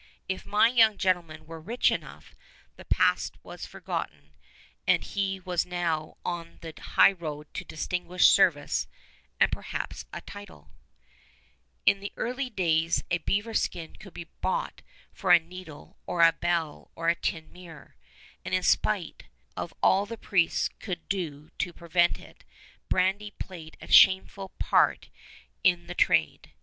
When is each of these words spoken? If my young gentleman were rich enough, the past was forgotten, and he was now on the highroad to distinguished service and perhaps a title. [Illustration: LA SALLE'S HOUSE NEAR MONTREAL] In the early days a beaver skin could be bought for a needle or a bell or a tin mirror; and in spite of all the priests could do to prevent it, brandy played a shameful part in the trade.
If 0.27 0.47
my 0.47 0.67
young 0.67 0.97
gentleman 0.97 1.45
were 1.45 1.61
rich 1.61 1.91
enough, 1.91 2.33
the 2.75 2.85
past 2.85 3.35
was 3.43 3.67
forgotten, 3.67 4.33
and 4.87 5.03
he 5.03 5.39
was 5.39 5.63
now 5.63 6.17
on 6.25 6.57
the 6.61 6.73
highroad 6.81 7.45
to 7.53 7.63
distinguished 7.63 8.31
service 8.31 8.87
and 9.39 9.51
perhaps 9.51 10.05
a 10.11 10.21
title. 10.21 10.71
[Illustration: 11.85 12.01
LA 12.01 12.07
SALLE'S 12.07 12.17
HOUSE 12.17 12.17
NEAR 12.17 12.25
MONTREAL] 12.25 12.33
In 12.33 12.35
the 12.35 12.41
early 12.41 12.49
days 12.81 13.03
a 13.11 13.17
beaver 13.19 13.53
skin 13.53 13.95
could 13.97 14.13
be 14.15 14.27
bought 14.41 14.81
for 15.13 15.29
a 15.31 15.37
needle 15.39 15.97
or 16.07 16.23
a 16.23 16.31
bell 16.33 16.89
or 16.95 17.07
a 17.09 17.13
tin 17.15 17.53
mirror; 17.53 17.95
and 18.43 18.55
in 18.55 18.63
spite 18.63 19.25
of 19.55 19.71
all 19.83 20.07
the 20.07 20.17
priests 20.17 20.71
could 20.79 21.07
do 21.09 21.51
to 21.59 21.71
prevent 21.71 22.17
it, 22.17 22.43
brandy 22.89 23.29
played 23.37 23.77
a 23.79 23.87
shameful 23.91 24.49
part 24.57 25.09
in 25.63 25.85
the 25.85 25.93
trade. 25.93 26.49